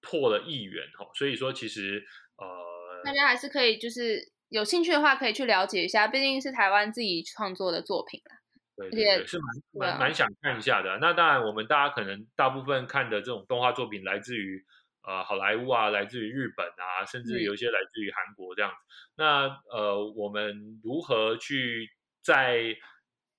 [0.00, 2.04] 破了亿元哈，所以说其实
[2.36, 8.37] 呃，大家还是可以就是有兴趣的话可以去了解一下，毕竟是台湾自己创作的作品啦。
[8.78, 10.98] 对对对，是蛮蛮蛮想看一下的。
[11.00, 14.64] 那当然，我们大家可能大部分看的这种动画作品，来自于
[15.02, 18.76] 呃好莱坞啊，来自于日本啊，甚至有一些来自于韩国这样子。
[19.16, 21.90] 那呃，我们如何去
[22.22, 22.76] 在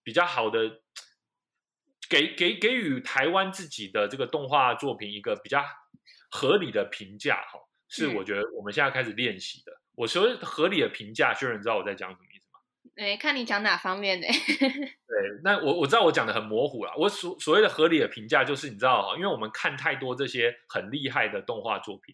[0.04, 0.82] 比较好的
[2.10, 5.64] 给给给予台湾自己的这个动画作品一个比较
[6.30, 9.72] 合理的评价哈，是我觉得我们现在开始练习的。
[9.96, 12.28] 我说合理的评价，确认知道我在讲什么？
[13.00, 14.28] 哎，看你讲哪方面的。
[14.28, 16.91] 对，那我我知道我讲的很模糊了。
[16.97, 22.14] 我所所谓的合理的评价，就是你知道哈，因为我们看太多这些很厉害的动画作品，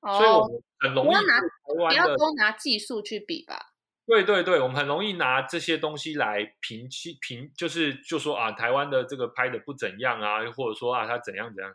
[0.00, 3.72] 所以我们很容易拿不要多拿技术去比吧。
[4.06, 11.74] 对对对，我们很容易拿这些东西来评批评，就是就说啊，台湾的这个拍的不怎样啊，或者说啊，它怎样怎样。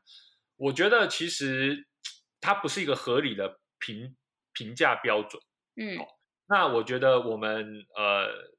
[0.56, 1.88] 我觉得其实
[2.40, 4.16] 它不是一个合理的评
[4.54, 5.42] 评价标准。
[5.76, 5.98] 嗯，
[6.50, 8.52] 那我觉得我们呃，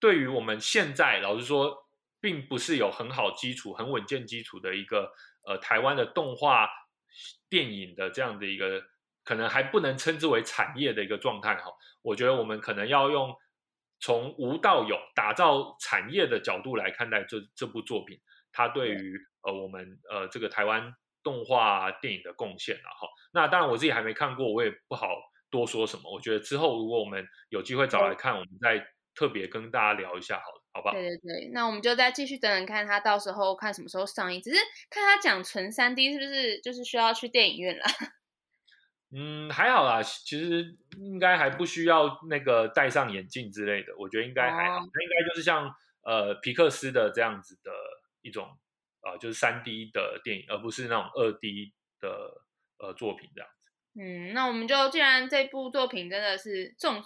[0.00, 1.86] 对于我们现在老实说，
[2.20, 5.12] 并不是有很好基础、很稳健基础的一个
[5.46, 6.68] 呃台湾的动画
[7.48, 8.82] 电影的这样的一个。
[9.24, 11.70] 可能还不能称之为产业的一个状态哈，
[12.02, 13.32] 我觉得我们可能要用
[14.00, 20.92] 从无到有打造产业的角度来看待这这部作品，它对于呃我们呃这个台湾
[21.22, 23.06] 动画电影的贡献了哈。
[23.32, 25.06] 那当然我自己还没看过，我也不好
[25.52, 26.12] 多说什么。
[26.12, 28.84] 我觉得之后如果我们有机会找来看，我们再
[29.14, 30.94] 特别跟大家聊一下，好了，好不好？
[30.94, 34.42] 对对对，那我们就再继续等等看他到时候看什么时候上映。
[34.42, 34.56] 只是
[34.90, 37.84] 看他讲纯三 D 是不是就是需要去电影院了？
[39.14, 44.78] 嗯，还好啦，其实应该还不需要那个戴上眼镜之类的，我觉得应该还好。
[44.78, 45.70] 那应该就是像
[46.02, 47.70] 呃皮克斯的这样子的
[48.22, 48.48] 一种
[49.02, 52.42] 呃，就是三 D 的电影，而不是那种二 D 的
[52.78, 53.61] 呃作品这样子。
[53.94, 57.02] 嗯，那我们就既然这部作品真的是众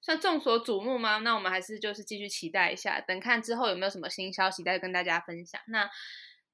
[0.00, 1.18] 算众所瞩目吗？
[1.18, 5.60] 那我们还是就是继续期待一下，等看之后有没有什么新消息再跟大家分享。
[5.66, 5.90] 那。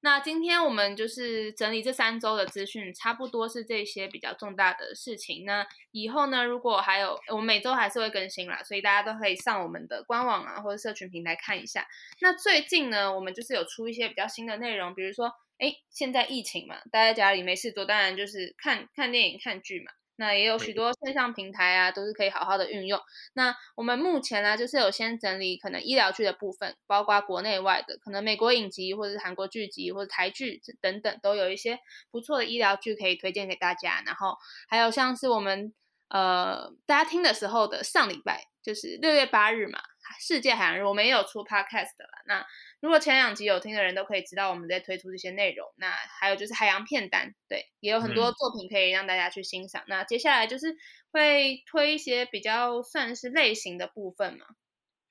[0.02, 5.44] 那今天我们就是整理这三周的资讯，差不多是这些比较重大的事情。
[5.44, 11.86] 那以后呢，如果还有，我们每周还是会更新啦，所以大家都可以上我们的官网啊，或者社群平台看一下。
[12.22, 19.92] 那最近呢，我们就是有出一些比较新的内容，比如说，哎，现在疫情嘛，待在家里没事做，当然就是看看电影、看剧嘛。
[20.16, 23.00] 那也有许多线上平台啊，都是可以好好的运用。
[23.32, 31.78] 那我们目前呢，就是有先整理可能医疗剧的部分，包括国内外的，可能美国影集或者是韩国剧集或者台剧等等，都有一些
[32.10, 34.02] 不错的医疗剧可以推荐给大家。
[34.04, 34.36] 然后
[34.68, 35.72] 还有像是我们
[36.08, 39.80] 呃大家听的时候的上礼拜，就是六月八日嘛，
[40.20, 42.08] 世界海洋日，我们也有出 podcast 了。
[42.26, 42.46] 那
[42.80, 49.82] 如果前两集有听的人都可以知道我们在推出这些内容，那还有就是海洋片单，对，也有很多作品可以让大家去欣赏。
[49.86, 50.76] 那接下来就是
[51.10, 54.44] 会推一些比较算是类型的部分嘛，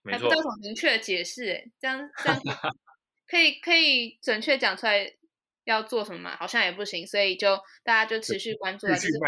[0.05, 2.41] 还不知道很明确的解释，哎，这样 这样
[3.27, 5.11] 可以可以准确讲出来
[5.63, 6.37] 要做什么嘛？
[6.37, 9.07] 好像也不行，所以就大家就持续关注，就是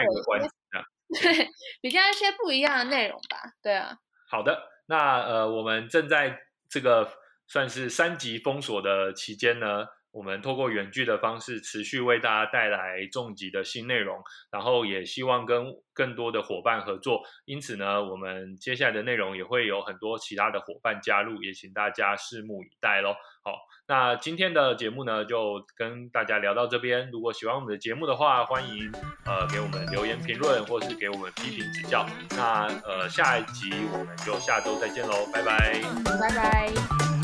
[1.21, 1.49] 对
[1.81, 3.97] 比较一些不一样的内容吧，对啊。
[4.31, 7.07] 好的，那呃，我们正在这个。
[7.47, 17.21] 算是三级封锁的期间呢，我们透过远距的方式持续为大家带来重疾的新内容，然后也希望跟更多的伙伴合作。
[17.45, 23.15] 因此呢，我们接下来的内容也会有很多其他的伙伴加入，也请大家拭目以待喽。
[23.43, 23.55] 好，
[23.87, 27.09] 那今天的节目呢，就跟大家聊到这边。
[27.09, 28.91] 如果喜欢我们的节目的话，欢迎
[29.25, 32.05] 呃给我们留言评论，或是给我们批评指教。
[32.31, 37.20] 那呃下一集我们就下周再见喽，拜拜，拜拜。